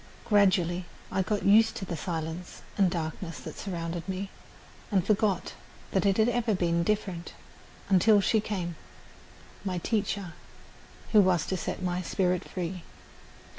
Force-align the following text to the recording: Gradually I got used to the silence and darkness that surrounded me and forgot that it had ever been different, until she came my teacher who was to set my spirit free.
Gradually 0.25 0.85
I 1.11 1.21
got 1.21 1.45
used 1.45 1.75
to 1.75 1.85
the 1.85 1.95
silence 1.95 2.63
and 2.75 2.89
darkness 2.89 3.39
that 3.41 3.59
surrounded 3.59 4.09
me 4.09 4.31
and 4.91 5.05
forgot 5.05 5.53
that 5.91 6.07
it 6.07 6.17
had 6.17 6.27
ever 6.27 6.55
been 6.55 6.81
different, 6.81 7.33
until 7.87 8.19
she 8.19 8.39
came 8.39 8.77
my 9.63 9.77
teacher 9.77 10.33
who 11.11 11.21
was 11.21 11.45
to 11.45 11.55
set 11.55 11.83
my 11.83 12.01
spirit 12.01 12.49
free. 12.49 12.81